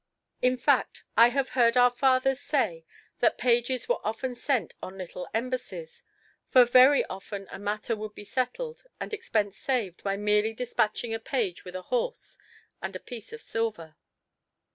In 0.41 0.57
fact, 0.57 1.03
I 1.15 1.27
have 1.29 1.49
heard 1.49 1.77
our 1.77 1.91
fathers 1.91 2.39
say 2.39 2.85
that 3.19 3.37
pages 3.37 3.87
were 3.87 3.99
often 4.03 4.33
sent 4.33 4.73
on 4.81 4.97
little 4.97 5.29
embassies, 5.31 6.01
for 6.49 6.65
very 6.65 7.05
often 7.05 7.47
a 7.51 7.59
matter 7.59 7.95
would 7.95 8.15
be 8.15 8.23
settled 8.23 8.81
and 8.99 9.13
expense 9.13 9.59
saved 9.59 10.03
by 10.03 10.17
merely 10.17 10.53
despatching 10.55 11.13
a 11.13 11.19
page 11.19 11.63
with 11.63 11.75
a 11.75 11.83
horse 11.93 12.39
and 12.81 12.95
a 12.95 12.99
piece 12.99 13.31
of 13.31 13.43
silver. 13.43 13.95